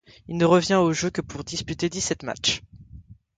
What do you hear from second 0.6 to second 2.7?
au jeu que pour disputer dix-sept matchs.